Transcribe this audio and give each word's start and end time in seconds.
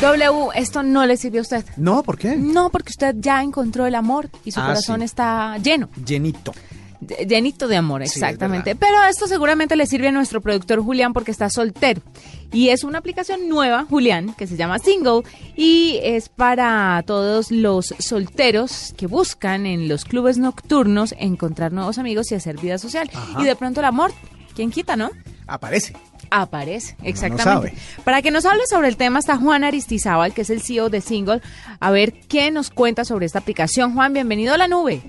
W, 0.00 0.48
esto 0.54 0.82
no 0.82 1.06
le 1.06 1.16
sirve 1.16 1.38
a 1.38 1.42
usted. 1.42 1.64
No, 1.76 2.02
¿por 2.02 2.18
qué? 2.18 2.36
No, 2.36 2.70
porque 2.70 2.90
usted 2.90 3.14
ya 3.18 3.42
encontró 3.42 3.86
el 3.86 3.94
amor 3.94 4.28
y 4.44 4.52
su 4.52 4.60
Ah, 4.60 4.66
corazón 4.66 5.00
sí. 5.00 5.04
está 5.06 5.56
lleno. 5.58 5.88
Llenito. 6.04 6.52
Llenito 7.28 7.68
de 7.68 7.76
amor, 7.76 8.02
Sí, 8.06 8.18
exactamente. 8.18 8.74
Pero 8.74 9.02
esto 9.04 9.26
seguramente 9.26 9.76
le 9.76 9.86
sirve 9.86 10.08
a 10.08 10.12
nuestro 10.12 10.40
productor 10.40 10.82
Julián 10.82 11.12
porque 11.12 11.30
está 11.30 11.50
soltero. 11.50 12.00
Y 12.52 12.70
es 12.70 12.84
una 12.84 12.98
aplicación 12.98 13.48
nueva, 13.48 13.84
Julián, 13.88 14.34
que 14.34 14.46
se 14.46 14.56
llama 14.56 14.78
Single 14.78 15.22
y 15.56 15.98
es 16.02 16.28
para 16.30 17.02
todos 17.06 17.50
los 17.50 17.94
solteros 17.98 18.94
que 18.96 19.06
buscan 19.06 19.66
en 19.66 19.88
los 19.88 20.04
clubes 20.04 20.38
nocturnos 20.38 21.14
encontrar 21.18 21.72
nuevos 21.72 21.98
amigos 21.98 22.32
y 22.32 22.34
hacer 22.34 22.58
vida 22.58 22.78
social. 22.78 23.10
Ajá. 23.14 23.42
Y 23.42 23.44
de 23.44 23.56
pronto 23.56 23.80
el 23.80 23.86
amor, 23.86 24.10
¿quién 24.54 24.70
quita, 24.70 24.96
no? 24.96 25.10
Aparece. 25.46 25.94
Aparece, 26.30 26.96
no 27.00 27.08
exactamente. 27.08 27.70
sabe. 27.70 27.74
Para 28.04 28.22
que 28.22 28.30
nos 28.30 28.44
hable 28.46 28.66
sobre 28.66 28.88
el 28.88 28.96
tema 28.96 29.18
está 29.18 29.36
Juan 29.36 29.64
Aristizábal, 29.64 30.34
que 30.34 30.42
es 30.42 30.50
el 30.50 30.60
CEO 30.62 30.90
de 30.90 31.00
Single. 31.00 31.40
A 31.80 31.90
ver 31.90 32.12
qué 32.28 32.50
nos 32.50 32.70
cuenta 32.70 33.04
sobre 33.04 33.26
esta 33.26 33.38
aplicación. 33.38 33.94
Juan, 33.94 34.12
bienvenido 34.12 34.54
a 34.54 34.58
la 34.58 34.68
nube. 34.68 35.02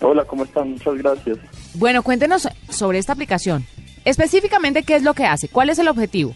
Hola, 0.00 0.24
¿cómo 0.24 0.44
están? 0.44 0.70
Muchas 0.72 0.94
gracias. 0.96 1.38
Bueno, 1.74 2.02
cuéntenos 2.02 2.48
sobre 2.68 2.98
esta 2.98 3.12
aplicación. 3.12 3.64
Específicamente, 4.04 4.82
¿qué 4.84 4.96
es 4.96 5.02
lo 5.02 5.12
que 5.14 5.24
hace? 5.26 5.48
¿Cuál 5.48 5.70
es 5.70 5.78
el 5.78 5.88
objetivo? 5.88 6.34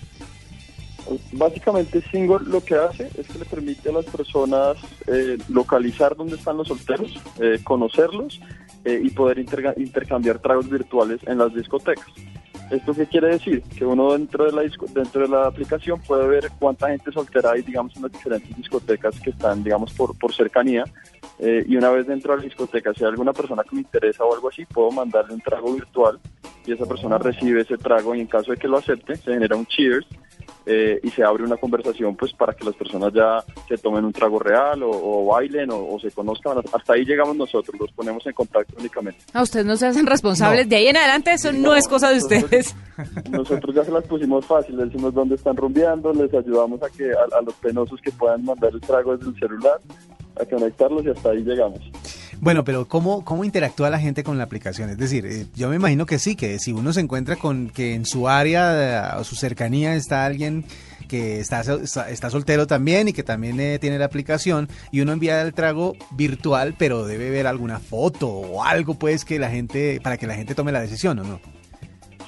Básicamente, 1.33 2.00
Single 2.12 2.39
lo 2.46 2.62
que 2.64 2.74
hace 2.77 3.11
es 3.19 3.27
que 3.27 3.39
le 3.39 3.44
permite 3.44 3.89
a 3.89 3.92
las 3.92 4.05
personas 4.05 4.77
eh, 5.08 5.36
localizar 5.48 6.17
dónde 6.17 6.36
están 6.36 6.56
los 6.56 6.69
solteros, 6.69 7.12
eh, 7.41 7.58
conocerlos 7.64 8.41
eh, 8.84 9.00
y 9.02 9.11
poder 9.11 9.39
interga- 9.39 9.74
intercambiar 9.77 10.39
tragos 10.39 10.70
virtuales 10.70 11.20
en 11.27 11.39
las 11.39 11.52
discotecas. 11.55 12.06
¿Esto 12.70 12.94
qué 12.94 13.06
quiere 13.06 13.28
decir? 13.28 13.62
Que 13.77 13.84
uno 13.84 14.12
dentro 14.12 14.44
de 14.44 14.52
la 14.52 14.62
dentro 14.94 15.22
de 15.22 15.28
la 15.28 15.46
aplicación 15.46 16.00
puede 16.00 16.27
ver 16.27 16.50
cuánta 16.58 16.88
gente 16.88 17.12
soltera 17.12 17.52
hay, 17.52 17.62
digamos, 17.62 17.94
en 17.96 18.02
las 18.02 18.12
diferentes 18.12 18.56
discotecas 18.56 19.20
que 19.20 19.30
están, 19.30 19.62
digamos, 19.62 19.92
por, 19.92 20.16
por 20.18 20.32
cercanía. 20.32 20.84
Eh, 21.38 21.64
y 21.66 21.77
una 21.77 21.90
vez 21.90 22.06
dentro 22.06 22.33
de 22.33 22.38
la 22.38 22.44
discoteca, 22.44 22.94
si 22.94 23.05
hay 23.05 23.10
alguna 23.10 23.33
persona 23.33 23.62
que 23.64 23.74
me 23.74 23.83
interesa 23.83 24.24
o 24.24 24.34
algo 24.34 24.48
así, 24.48 24.64
puedo 24.64 24.90
mandarle 24.90 25.34
un 25.34 25.40
trago 25.40 25.74
virtual 25.74 26.18
y 26.64 26.72
esa 26.72 26.86
persona 26.86 27.18
recibe 27.18 27.62
ese 27.62 27.77
trago 27.77 28.14
y 28.14 28.20
en 28.20 28.27
caso 28.27 28.52
de 28.52 28.56
que 28.56 28.68
lo 28.68 28.78
acepte, 28.78 29.16
se 29.16 29.33
genera 29.33 29.56
un 29.56 29.66
cheers 29.66 30.06
eh, 30.66 31.00
y 31.02 31.10
se 31.10 31.22
abre 31.24 31.44
una 31.44 31.56
conversación 31.56 32.14
pues 32.16 32.32
para 32.32 32.52
que 32.55 32.64
las 32.64 32.74
personas 32.74 33.12
ya 33.12 33.44
se 33.68 33.77
tomen 33.78 34.05
un 34.05 34.12
trago 34.12 34.38
real 34.38 34.82
o, 34.82 34.91
o 34.91 35.27
bailen 35.27 35.70
o, 35.70 35.86
o 35.94 35.98
se 36.00 36.10
conozcan. 36.10 36.58
Hasta 36.72 36.92
ahí 36.94 37.05
llegamos 37.05 37.36
nosotros, 37.36 37.78
los 37.80 37.91
ponemos 37.92 38.27
en 38.27 38.32
contacto 38.32 38.74
únicamente. 38.78 39.20
A 39.33 39.42
ustedes 39.42 39.66
no 39.66 39.77
se 39.77 39.86
hacen 39.86 40.06
responsables. 40.06 40.66
No. 40.66 40.70
De 40.70 40.77
ahí 40.77 40.86
en 40.88 40.96
adelante, 40.96 41.33
eso 41.33 41.52
no, 41.52 41.74
es 41.74 41.88
cosa 41.88 42.08
de 42.10 42.16
nosotros- 42.16 42.42
ustedes. 42.44 42.77
Nosotros 43.30 43.74
ya 43.74 43.84
se 43.84 43.90
las 43.90 44.05
pusimos 44.05 44.44
fácil, 44.46 44.77
les 44.77 44.86
decimos 44.90 45.14
dónde 45.14 45.34
están 45.36 45.56
rumbeando, 45.56 46.12
les 46.12 46.33
ayudamos 46.34 46.83
a 46.83 46.88
que 46.90 47.10
a, 47.12 47.38
a 47.38 47.42
los 47.42 47.55
penosos 47.55 48.00
que 48.00 48.10
puedan 48.12 48.44
mandar 48.44 48.70
el 48.72 48.80
trago 48.80 49.16
desde 49.16 49.30
el 49.33 49.38
celular, 49.38 49.78
a 50.40 50.44
conectarlos 50.44 51.05
y 51.05 51.10
hasta 51.10 51.30
ahí 51.30 51.42
llegamos. 51.42 51.80
Bueno, 52.42 52.64
pero 52.64 52.88
¿cómo, 52.88 53.24
¿cómo 53.24 53.44
interactúa 53.44 53.88
la 53.88 54.00
gente 54.00 54.24
con 54.24 54.36
la 54.36 54.42
aplicación? 54.42 54.90
Es 54.90 54.98
decir, 54.98 55.24
eh, 55.27 55.46
yo 55.55 55.68
me 55.68 55.77
imagino 55.77 56.06
que 56.06 56.18
sí, 56.18 56.34
que 56.34 56.58
si 56.58 56.72
uno 56.72 56.92
se 56.92 56.98
encuentra 56.98 57.36
con 57.36 57.70
que 57.70 57.94
en 57.94 58.05
su 58.05 58.28
área 58.28 59.14
eh, 59.14 59.20
o 59.20 59.22
su 59.22 59.36
cercanía 59.36 59.94
está 59.94 60.24
alguien 60.24 60.64
que 61.06 61.39
está, 61.39 61.61
está, 61.61 62.11
está 62.11 62.30
soltero 62.30 62.67
también 62.67 63.06
y 63.06 63.12
que 63.12 63.22
también 63.22 63.61
eh, 63.61 63.78
tiene 63.78 63.96
la 63.96 64.06
aplicación 64.06 64.68
y 64.90 65.02
uno 65.02 65.12
envía 65.12 65.40
el 65.40 65.55
trago 65.55 65.94
virtual, 66.17 66.74
pero 66.77 67.06
debe 67.06 67.30
ver 67.30 67.46
alguna 67.46 67.78
foto 67.78 68.27
o 68.28 68.64
algo 68.64 68.94
pues 68.94 69.24
que 69.24 69.38
la 69.38 69.48
gente, 69.48 70.00
para 70.02 70.17
que 70.17 70.27
la 70.27 70.34
gente 70.34 70.56
tome 70.56 70.72
la 70.72 70.80
decisión 70.80 71.20
o 71.20 71.22
no. 71.22 71.40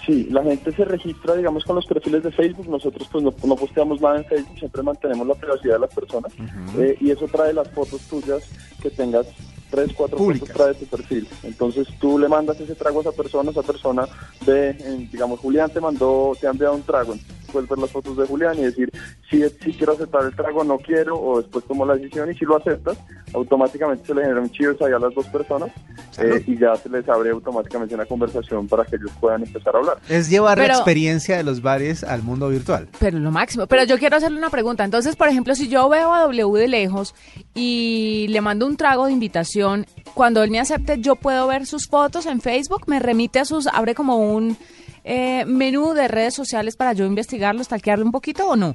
Sí, 0.07 0.29
la 0.31 0.45
gente 0.45 0.71
se 0.71 0.85
registra, 0.85 1.35
digamos, 1.35 1.65
con 1.65 1.75
los 1.75 1.87
perfiles 1.87 2.23
de 2.23 2.31
Facebook. 2.31 2.69
Nosotros 2.69 3.09
pues 3.11 3.25
no, 3.25 3.35
no 3.45 3.57
posteamos 3.57 4.01
nada 4.01 4.19
en 4.19 4.25
Facebook, 4.27 4.59
siempre 4.61 4.83
mantenemos 4.85 5.27
la 5.27 5.35
privacidad 5.35 5.75
de 5.75 5.81
las 5.81 5.93
personas. 5.93 6.33
Eh, 6.79 6.97
y 7.01 7.11
eso 7.11 7.27
trae 7.27 7.53
las 7.53 7.69
fotos 7.71 8.01
tuyas 8.03 8.45
que 8.81 8.91
tengas 8.91 9.27
tres, 9.75 9.93
cuatro 9.97 10.17
Públicas. 10.17 10.49
fotos 10.49 10.57
trae 10.57 10.75
tu 10.75 10.87
perfil. 10.87 11.29
Entonces 11.43 11.89
tú 12.01 12.19
le 12.19 12.29
mandas 12.29 12.61
ese 12.61 12.75
trago 12.75 12.99
a 12.99 13.03
esa 13.03 13.13
persona, 13.13 13.51
esa 13.51 13.63
persona 13.63 14.07
ve, 14.47 14.71
en, 14.71 15.11
digamos, 15.11 15.41
Julián 15.41 15.71
te 15.71 15.81
mandó, 15.81 16.37
te 16.41 16.47
ha 16.47 16.51
enviado 16.51 16.75
un 16.75 16.83
trago. 16.83 17.15
Entonces 17.55 17.69
puedes 17.69 17.69
ver 17.71 17.79
las 17.79 17.91
fotos 17.91 18.17
de 18.17 18.27
Julián 18.27 18.59
y 18.59 18.63
decir 18.65 18.91
si, 19.31 19.43
si 19.65 19.73
quiero 19.73 19.93
aceptar 19.93 20.25
el 20.25 20.35
trago, 20.35 20.65
no 20.65 20.79
quiero, 20.79 21.17
o 21.21 21.41
después 21.41 21.65
tomo 21.67 21.87
la 21.87 21.95
decisión 21.95 22.31
y 22.31 22.35
si 22.35 22.45
lo 22.45 22.57
aceptas, 22.57 22.99
automáticamente 23.33 24.07
se 24.07 24.15
le 24.15 24.23
genera 24.23 24.41
un 24.41 24.51
cheers 24.51 24.81
ahí 24.83 24.93
a 24.93 24.99
las 24.99 25.15
dos 25.15 25.27
personas 25.27 25.71
eh, 26.19 26.43
y 26.47 26.59
ya 26.59 26.75
se 26.77 26.89
les 26.89 27.09
abre 27.09 27.31
automáticamente 27.31 27.95
una 27.95 28.07
conversación 28.07 28.67
para 28.69 28.85
que 28.85 28.97
ellos 28.97 29.11
puedan 29.21 29.43
empezar 29.43 29.75
a 29.75 29.79
hablar. 29.79 29.97
Es 30.09 30.29
llevar 30.29 30.59
la 30.59 30.65
Pero- 30.65 30.75
experiencia 30.77 31.37
de 31.37 31.43
los 31.45 31.63
bares 31.63 32.05
al 32.05 32.23
mundo 32.23 32.49
virtual. 32.49 32.89
Pero 32.99 33.19
lo 33.19 33.31
máximo. 33.31 33.67
Pero 33.67 33.85
yo 33.85 33.99
quiero 33.99 34.17
hacerle 34.17 34.39
una 34.39 34.51
pregunta. 34.51 34.85
Entonces, 34.85 35.17
por 35.17 35.29
ejemplo, 35.29 35.55
si 35.55 35.69
yo 35.69 35.89
veo 35.89 36.13
a 36.13 36.21
W 36.23 36.59
de 36.61 36.69
lejos 36.69 37.15
y 37.55 38.27
le 38.31 38.41
mando 38.41 38.67
un 38.67 38.77
trago 38.77 39.07
de 39.07 39.13
invitación, 39.13 39.87
cuando 40.15 40.43
él 40.43 40.51
me 40.51 40.61
acepte, 40.61 41.01
yo 41.01 41.17
puedo 41.17 41.47
ver 41.47 41.67
sus 41.67 41.89
fotos 41.89 42.27
en 42.27 42.41
Facebook, 42.41 42.83
me 42.87 43.01
remite 43.01 43.39
a 43.41 43.45
sus, 43.45 43.67
abre 43.67 43.95
como 43.95 44.17
un 44.17 44.57
eh, 45.05 45.45
menú 45.45 45.93
de 45.93 46.09
redes 46.09 46.35
sociales 46.35 46.77
para 46.77 46.93
yo 46.95 47.05
investigarlo, 47.05 47.63
stalkearlo 47.63 48.05
un 48.05 48.13
poquito 48.13 48.49
o 48.49 48.57
no. 48.57 48.75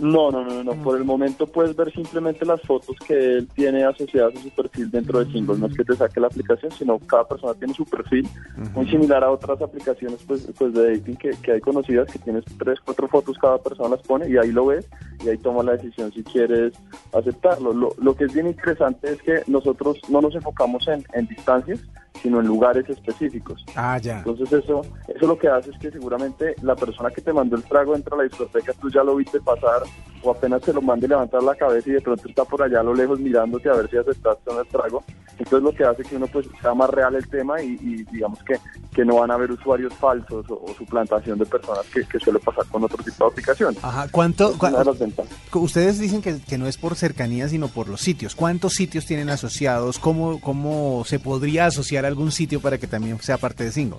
No, 0.00 0.30
no, 0.30 0.44
no, 0.44 0.64
no. 0.64 0.72
Por 0.82 0.98
el 0.98 1.04
momento 1.04 1.46
puedes 1.46 1.76
ver 1.76 1.92
simplemente 1.92 2.44
las 2.44 2.60
fotos 2.62 2.96
que 3.06 3.14
él 3.14 3.48
tiene 3.54 3.84
asociadas 3.84 4.34
a 4.34 4.42
su 4.42 4.50
perfil 4.50 4.90
dentro 4.90 5.24
de 5.24 5.30
Single. 5.30 5.58
No 5.58 5.66
es 5.66 5.76
que 5.76 5.84
te 5.84 5.94
saque 5.94 6.20
la 6.20 6.26
aplicación, 6.26 6.72
sino 6.72 6.98
cada 6.98 7.26
persona 7.26 7.54
tiene 7.54 7.74
su 7.74 7.84
perfil, 7.84 8.28
muy 8.74 8.88
similar 8.88 9.22
a 9.22 9.30
otras 9.30 9.60
aplicaciones 9.62 10.18
pues, 10.26 10.48
pues 10.58 10.74
de 10.74 10.96
dating 10.96 11.16
que, 11.16 11.30
que 11.42 11.52
hay 11.52 11.60
conocidas, 11.60 12.10
que 12.10 12.18
tienes 12.18 12.44
tres, 12.58 12.80
cuatro 12.84 13.08
fotos, 13.08 13.38
cada 13.38 13.58
persona 13.58 13.90
las 13.90 14.02
pone 14.06 14.28
y 14.28 14.36
ahí 14.36 14.50
lo 14.50 14.66
ves 14.66 14.88
y 15.24 15.28
ahí 15.28 15.38
toma 15.38 15.62
la 15.62 15.72
decisión 15.72 16.12
si 16.12 16.24
quieres 16.24 16.72
aceptarlo. 17.12 17.72
Lo, 17.72 17.94
lo 17.98 18.16
que 18.16 18.24
es 18.24 18.34
bien 18.34 18.48
interesante 18.48 19.12
es 19.12 19.22
que 19.22 19.42
nosotros 19.46 19.98
no 20.08 20.20
nos 20.20 20.34
enfocamos 20.34 20.88
en, 20.88 21.04
en 21.12 21.26
distancias, 21.28 21.80
sino 22.24 22.40
en 22.40 22.46
lugares 22.46 22.88
específicos. 22.88 23.62
Ah, 23.76 23.98
ya. 23.98 24.18
Entonces 24.20 24.50
eso, 24.50 24.80
eso 25.06 25.26
lo 25.26 25.38
que 25.38 25.46
hace 25.46 25.70
es 25.70 25.78
que 25.78 25.90
seguramente 25.90 26.54
la 26.62 26.74
persona 26.74 27.10
que 27.10 27.20
te 27.20 27.34
mandó 27.34 27.54
el 27.54 27.62
trago 27.64 27.94
entra 27.94 28.14
a 28.14 28.18
la 28.18 28.24
discoteca, 28.24 28.72
tú 28.80 28.90
ya 28.90 29.04
lo 29.04 29.16
viste 29.16 29.38
pasar 29.42 29.82
o 30.22 30.30
apenas 30.30 30.62
te 30.62 30.72
lo 30.72 30.80
mande 30.80 31.06
levantar 31.06 31.42
la 31.42 31.54
cabeza 31.54 31.90
y 31.90 31.92
de 31.92 32.00
pronto 32.00 32.26
está 32.26 32.46
por 32.46 32.62
allá 32.62 32.80
a 32.80 32.82
lo 32.82 32.94
lejos 32.94 33.20
mirándote 33.20 33.68
a 33.68 33.74
ver 33.74 33.90
si 33.90 33.98
aceptaste 33.98 34.50
o 34.50 34.54
no 34.54 34.60
el 34.62 34.66
trago. 34.68 35.04
Entonces 35.38 35.62
lo 35.62 35.72
que 35.72 35.84
hace 35.84 36.02
que 36.02 36.16
uno 36.16 36.26
pues 36.26 36.46
sea 36.60 36.74
más 36.74 36.90
real 36.90 37.14
el 37.14 37.28
tema 37.28 37.60
y, 37.60 37.76
y 37.80 38.04
digamos 38.12 38.38
que, 38.44 38.56
que 38.94 39.04
no 39.04 39.16
van 39.16 39.30
a 39.30 39.34
haber 39.34 39.50
usuarios 39.50 39.92
falsos 39.94 40.48
o, 40.50 40.54
o 40.54 40.74
suplantación 40.74 41.38
de 41.38 41.46
personas 41.46 41.84
que, 41.92 42.04
que 42.04 42.18
suele 42.18 42.38
pasar 42.38 42.66
con 42.66 42.84
otro 42.84 43.02
tipo 43.02 43.24
de 43.24 43.30
aplicaciones. 43.32 43.82
Ajá, 43.82 44.08
¿cuánto? 44.10 44.54
Ventajas. 44.98 45.32
Ustedes 45.52 45.98
dicen 45.98 46.22
que, 46.22 46.40
que 46.40 46.58
no 46.58 46.66
es 46.66 46.76
por 46.76 46.94
cercanía, 46.94 47.48
sino 47.48 47.68
por 47.68 47.88
los 47.88 48.00
sitios. 48.00 48.34
¿Cuántos 48.34 48.74
sitios 48.74 49.06
tienen 49.06 49.30
asociados? 49.30 49.98
¿Cómo, 49.98 50.40
¿Cómo 50.40 51.04
se 51.04 51.18
podría 51.18 51.66
asociar 51.66 52.04
algún 52.04 52.32
sitio 52.32 52.60
para 52.60 52.78
que 52.78 52.86
también 52.86 53.18
sea 53.20 53.38
parte 53.38 53.64
de 53.64 53.72
Single? 53.72 53.98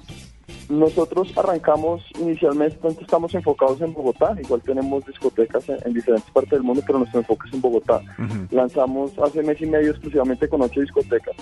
Nosotros 0.69 1.31
arrancamos 1.37 2.03
inicialmente, 2.19 2.77
estamos 2.99 3.33
enfocados 3.35 3.81
en 3.81 3.93
Bogotá, 3.93 4.35
igual 4.41 4.61
tenemos 4.61 5.05
discotecas 5.05 5.67
en, 5.69 5.77
en 5.85 5.93
diferentes 5.93 6.29
partes 6.31 6.51
del 6.51 6.63
mundo, 6.63 6.81
pero 6.85 6.99
nuestro 6.99 7.19
enfoque 7.19 7.47
es 7.47 7.53
en 7.53 7.61
Bogotá. 7.61 8.01
Lanzamos 8.51 9.17
hace 9.19 9.43
mes 9.43 9.61
y 9.61 9.65
medio 9.65 9.91
exclusivamente 9.91 10.47
con 10.47 10.61
ocho 10.61 10.81
discotecas 10.81 11.35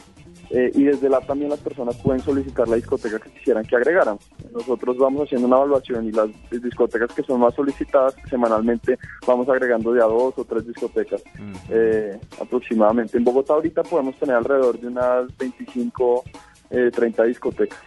eh, 0.50 0.72
y 0.76 0.84
desde 0.84 1.10
la 1.10 1.20
también 1.22 1.50
las 1.50 1.60
personas 1.60 1.96
pueden 1.98 2.22
solicitar 2.22 2.68
la 2.68 2.76
discoteca 2.76 3.20
que 3.20 3.32
quisieran 3.32 3.66
que 3.66 3.76
agregaran. 3.76 4.18
Nosotros 4.54 4.98
vamos 4.98 5.24
haciendo 5.24 5.48
una 5.48 5.58
evaluación 5.58 6.06
y 6.06 6.12
las 6.12 6.30
discotecas 6.52 7.12
que 7.14 7.24
son 7.24 7.40
más 7.40 7.56
solicitadas 7.56 8.16
semanalmente 8.30 9.00
vamos 9.26 9.48
agregando 9.50 9.94
de 9.94 10.02
a 10.02 10.06
dos 10.06 10.34
o 10.38 10.46
tres 10.46 10.68
discotecas 10.68 11.24
eh, 11.70 12.20
aproximadamente. 12.40 13.18
En 13.18 13.24
Bogotá 13.24 13.54
ahorita 13.54 13.84
podemos 13.84 14.16
tener 14.18 14.36
alrededor 14.36 14.80
de 14.80 14.88
unas 14.88 15.38
25, 15.38 16.24
eh, 16.70 16.92
30 16.94 17.24
discotecas. 17.24 17.80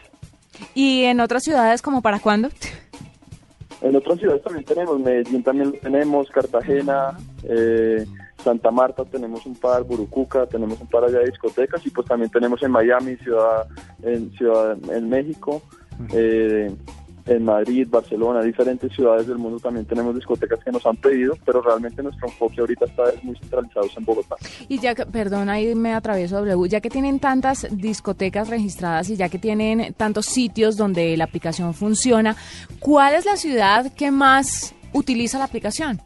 ¿Y 0.75 1.05
en 1.05 1.21
otras 1.21 1.43
ciudades 1.43 1.83
como 1.83 2.03
para 2.03 2.21
cuándo? 2.21 2.49
En 3.83 3.95
otras 3.95 4.19
ciudades 4.19 4.43
también 4.43 4.65
tenemos, 4.65 4.99
Medellín 4.99 5.43
también 5.43 5.71
lo 5.71 5.79
tenemos, 5.79 6.31
Cartagena, 6.31 7.17
eh, 7.45 8.07
Santa 8.43 8.71
Marta 8.71 9.05
tenemos 9.05 9.45
un 9.45 9.55
par, 9.55 9.83
Burucuca 9.83 10.47
tenemos 10.47 10.81
un 10.81 10.87
par 10.87 11.05
allá 11.05 11.19
de 11.19 11.27
discotecas 11.27 11.85
y 11.85 11.91
pues 11.91 12.07
también 12.07 12.31
tenemos 12.31 12.63
en 12.63 12.71
Miami, 12.71 13.17
ciudad 13.17 13.67
en 14.03 14.31
ciudad 14.33 14.77
en 14.91 15.09
México, 15.09 15.63
eh, 16.13 16.75
en 17.27 17.45
Madrid, 17.45 17.89
Barcelona, 17.91 18.43
diferentes 18.43 18.93
ciudades 18.93 19.27
del 19.27 19.39
mundo 19.39 19.59
también 19.59 19.85
tenemos 19.85 20.15
discotecas 20.15 20.63
que 20.63 20.71
nos 20.71 20.87
han 20.87 20.97
pedido, 20.97 21.37
pero 21.45 21.61
realmente 21.61 22.03
nuestro 22.03 22.29
enfoque 22.29 22.61
ahorita 22.61 22.85
está 22.85 23.05
muy 23.23 23.37
centralizado 23.37 23.87
en 23.97 24.05
Bogotá. 24.05 24.37
Y 24.69 24.79
ya 24.79 24.95
que, 24.95 25.07
perdón, 25.07 25.49
ahí 25.49 25.75
me 25.75 25.93
atravieso 25.93 26.37
W, 26.37 26.69
ya 26.69 26.81
que 26.81 26.91
tienen 26.91 27.19
tantas 27.19 27.67
discotecas 27.71 28.49
registradas 28.49 29.11
y 29.11 29.17
ya 29.17 29.29
que 29.29 29.39
tienen 29.39 29.93
tantos 29.95 30.27
sitios 30.27 30.77
donde 30.77 31.17
la 31.17 31.25
aplicación 31.25 31.75
funciona, 31.75 32.37
¿cuál 32.79 33.15
es 33.15 33.27
la 33.27 33.37
ciudad 33.37 33.93
que 33.93 34.11
más 34.11 34.75
utiliza 34.93 35.39
la 35.39 35.45
aplicación? 35.45 36.01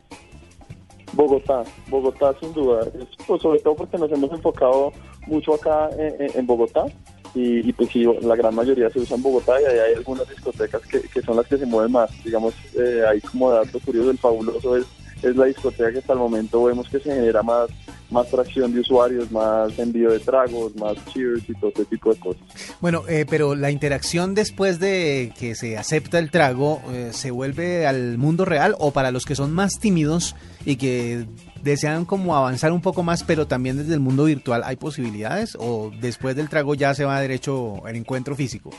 Bogotá, 1.12 1.64
Bogotá 1.88 2.34
sin 2.40 2.52
duda, 2.52 2.86
pues 3.26 3.42
sobre 3.42 3.58
todo 3.60 3.74
porque 3.74 3.98
nos 3.98 4.10
hemos 4.12 4.30
enfocado 4.30 4.92
mucho 5.26 5.54
acá 5.54 5.90
en 5.98 6.46
Bogotá 6.46 6.86
y, 7.34 7.72
pues 7.72 7.90
sí, 7.90 8.04
la 8.22 8.34
gran 8.34 8.54
mayoría 8.54 8.90
se 8.90 8.98
usa 8.98 9.16
en 9.16 9.22
Bogotá 9.22 9.60
y 9.60 9.64
ahí 9.64 9.78
hay 9.78 9.94
algunas 9.94 10.28
discotecas 10.28 10.82
que, 10.82 11.00
que 11.00 11.22
son 11.22 11.36
las 11.36 11.46
que 11.46 11.58
se 11.58 11.66
mueven 11.66 11.92
más. 11.92 12.10
Digamos, 12.24 12.54
eh, 12.76 13.04
ahí 13.08 13.20
como 13.20 13.50
dato 13.50 13.78
curioso, 13.80 14.10
el 14.10 14.18
fabuloso 14.18 14.76
es, 14.76 14.86
es 15.22 15.36
la 15.36 15.46
discoteca 15.46 15.92
que 15.92 15.98
hasta 15.98 16.12
el 16.12 16.18
momento 16.18 16.64
vemos 16.64 16.88
que 16.88 16.98
se 16.98 17.14
genera 17.14 17.42
más 17.42 17.70
más 18.10 18.28
tracción 18.28 18.72
de 18.72 18.80
usuarios, 18.80 19.30
más 19.30 19.78
envío 19.78 20.10
de 20.10 20.18
tragos, 20.20 20.74
más 20.76 20.96
cheers 21.06 21.48
y 21.48 21.54
todo 21.54 21.70
ese 21.74 21.84
tipo 21.84 22.12
de 22.12 22.20
cosas. 22.20 22.42
Bueno, 22.80 23.02
eh, 23.08 23.26
pero 23.28 23.54
la 23.54 23.70
interacción 23.70 24.34
después 24.34 24.80
de 24.80 25.32
que 25.38 25.54
se 25.54 25.78
acepta 25.78 26.18
el 26.18 26.30
trago, 26.30 26.82
eh, 26.92 27.10
¿se 27.12 27.30
vuelve 27.30 27.86
al 27.86 28.18
mundo 28.18 28.44
real 28.44 28.74
o 28.78 28.90
para 28.92 29.10
los 29.10 29.24
que 29.24 29.34
son 29.34 29.52
más 29.52 29.78
tímidos 29.78 30.34
y 30.64 30.76
que 30.76 31.26
desean 31.62 32.04
como 32.04 32.36
avanzar 32.36 32.72
un 32.72 32.80
poco 32.80 33.02
más, 33.02 33.22
pero 33.24 33.46
también 33.46 33.76
desde 33.76 33.94
el 33.94 34.00
mundo 34.00 34.24
virtual, 34.24 34.62
¿hay 34.64 34.76
posibilidades 34.76 35.56
o 35.58 35.90
después 36.00 36.36
del 36.36 36.48
trago 36.48 36.74
ya 36.74 36.94
se 36.94 37.04
va 37.04 37.20
derecho 37.20 37.86
el 37.86 37.96
encuentro 37.96 38.34
físico? 38.34 38.70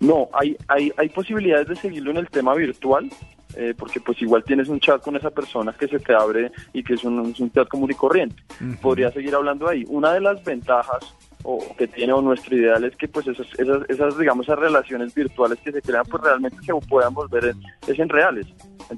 No, 0.00 0.28
hay, 0.32 0.56
hay, 0.68 0.92
hay 0.96 1.08
posibilidades 1.08 1.68
de 1.68 1.76
seguirlo 1.76 2.10
en 2.10 2.18
el 2.18 2.28
tema 2.28 2.54
virtual, 2.54 3.10
eh, 3.56 3.74
porque 3.76 4.00
pues 4.00 4.20
igual 4.22 4.44
tienes 4.44 4.68
un 4.68 4.80
chat 4.80 5.02
con 5.02 5.16
esa 5.16 5.30
persona 5.30 5.72
que 5.72 5.88
se 5.88 5.98
te 5.98 6.14
abre 6.14 6.52
y 6.72 6.82
que 6.82 6.94
es 6.94 7.04
un, 7.04 7.32
chat 7.52 7.68
común 7.68 7.90
y 7.90 7.94
corriente. 7.94 8.42
Podría 8.80 9.10
seguir 9.10 9.34
hablando 9.34 9.68
ahí. 9.68 9.84
Una 9.88 10.12
de 10.12 10.20
las 10.20 10.42
ventajas 10.44 11.14
o 11.44 11.60
que 11.76 11.86
tiene 11.86 12.12
o 12.12 12.22
nuestro 12.22 12.56
ideal 12.56 12.82
es 12.84 12.96
que 12.96 13.06
pues 13.06 13.26
esas, 13.26 13.46
esas, 13.58 14.18
digamos 14.18 14.46
esas 14.46 14.58
relaciones 14.58 15.14
virtuales 15.14 15.58
que 15.60 15.72
se 15.72 15.82
crean 15.82 16.04
pues 16.10 16.22
realmente 16.22 16.56
se 16.64 16.72
puedan 16.88 17.12
volver 17.12 17.44
en, 17.44 17.62
es 17.86 17.98
en 17.98 18.08
reales 18.08 18.46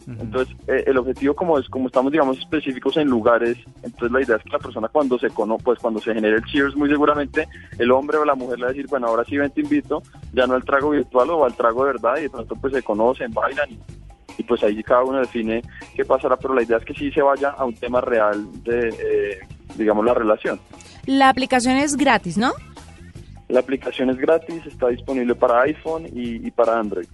entonces 0.06 0.56
eh, 0.68 0.84
el 0.86 0.96
objetivo 0.96 1.34
como 1.34 1.58
es 1.58 1.68
como 1.68 1.88
estamos 1.88 2.12
digamos 2.12 2.38
específicos 2.38 2.96
en 2.98 3.08
lugares 3.08 3.58
entonces 3.82 4.12
la 4.12 4.22
idea 4.22 4.36
es 4.36 4.44
que 4.44 4.50
la 4.50 4.60
persona 4.60 4.88
cuando 4.88 5.18
se 5.18 5.28
cono 5.30 5.58
pues 5.58 5.80
cuando 5.80 6.00
se 6.00 6.14
genere 6.14 6.36
el 6.36 6.44
cheers 6.44 6.76
muy 6.76 6.88
seguramente 6.88 7.48
el 7.78 7.90
hombre 7.90 8.18
o 8.18 8.24
la 8.24 8.36
mujer 8.36 8.58
le 8.58 8.64
va 8.66 8.70
a 8.70 8.72
decir 8.72 8.86
bueno 8.88 9.08
ahora 9.08 9.24
sí 9.24 9.36
ven 9.36 9.50
te 9.50 9.62
invito 9.62 10.02
ya 10.32 10.46
no 10.46 10.54
al 10.54 10.64
trago 10.64 10.90
virtual 10.90 11.30
o 11.30 11.44
al 11.44 11.56
trago 11.56 11.84
de 11.84 11.92
verdad 11.94 12.16
y 12.18 12.22
de 12.22 12.30
pronto 12.30 12.54
pues 12.54 12.72
se 12.72 12.82
conocen 12.82 13.32
bailan 13.32 13.72
y 13.72 13.78
y 14.38 14.42
pues 14.42 14.62
ahí 14.62 14.82
cada 14.82 15.04
uno 15.04 15.20
define 15.20 15.62
qué 15.94 16.04
pasará, 16.04 16.36
pero 16.36 16.54
la 16.54 16.62
idea 16.62 16.78
es 16.78 16.84
que 16.84 16.94
sí 16.94 17.10
se 17.10 17.22
vaya 17.22 17.50
a 17.50 17.64
un 17.64 17.74
tema 17.74 18.00
real 18.00 18.46
de, 18.62 18.88
eh, 18.88 19.38
digamos, 19.76 20.04
la 20.04 20.14
relación. 20.14 20.60
La 21.06 21.28
aplicación 21.28 21.76
es 21.76 21.96
gratis, 21.96 22.36
¿no? 22.36 22.52
La 23.48 23.60
aplicación 23.60 24.10
es 24.10 24.16
gratis, 24.16 24.66
está 24.66 24.88
disponible 24.88 25.34
para 25.34 25.62
iPhone 25.62 26.06
y, 26.12 26.46
y 26.46 26.50
para 26.50 26.78
Android. 26.78 27.06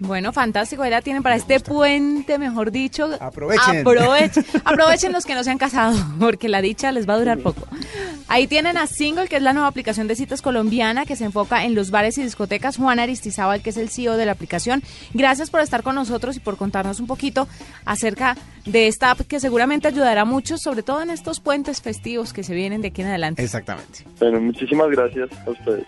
Bueno, 0.00 0.32
fantástico. 0.32 0.82
Ahí 0.82 0.90
la 0.90 1.02
tienen 1.02 1.22
para 1.22 1.36
este 1.36 1.60
puente, 1.60 2.38
mejor 2.38 2.70
dicho. 2.70 3.08
Aprovechen. 3.20 3.86
Aprovechen, 3.86 4.44
aprovechen 4.64 5.12
los 5.12 5.26
que 5.26 5.34
no 5.34 5.44
se 5.44 5.50
han 5.50 5.58
casado, 5.58 5.96
porque 6.18 6.48
la 6.48 6.62
dicha 6.62 6.90
les 6.90 7.08
va 7.08 7.14
a 7.14 7.18
durar 7.18 7.38
poco. 7.38 7.68
Ahí 8.26 8.46
tienen 8.46 8.78
a 8.78 8.86
Single, 8.86 9.28
que 9.28 9.36
es 9.36 9.42
la 9.42 9.52
nueva 9.52 9.68
aplicación 9.68 10.06
de 10.06 10.16
citas 10.16 10.40
colombiana 10.40 11.04
que 11.04 11.16
se 11.16 11.24
enfoca 11.24 11.64
en 11.64 11.74
los 11.74 11.90
bares 11.90 12.16
y 12.16 12.22
discotecas. 12.22 12.76
Juan 12.76 12.98
Aristizábal, 12.98 13.60
que 13.62 13.70
es 13.70 13.76
el 13.76 13.90
CEO 13.90 14.16
de 14.16 14.24
la 14.24 14.32
aplicación. 14.32 14.82
Gracias 15.12 15.50
por 15.50 15.60
estar 15.60 15.82
con 15.82 15.96
nosotros 15.96 16.36
y 16.36 16.40
por 16.40 16.56
contarnos 16.56 17.00
un 17.00 17.06
poquito 17.06 17.46
acerca 17.84 18.36
de 18.64 18.86
esta 18.86 19.10
app 19.10 19.20
que 19.20 19.40
seguramente 19.40 19.88
ayudará 19.88 20.24
mucho, 20.24 20.58
sobre 20.58 20.82
todo 20.82 21.02
en 21.02 21.10
estos 21.10 21.40
puentes 21.40 21.82
festivos 21.82 22.32
que 22.32 22.42
se 22.42 22.54
vienen 22.54 22.80
de 22.82 22.88
aquí 22.88 23.02
en 23.02 23.08
adelante. 23.08 23.42
Exactamente. 23.42 24.04
Bueno, 24.18 24.40
muchísimas 24.40 24.90
gracias 24.90 25.28
a 25.46 25.50
ustedes. 25.50 25.84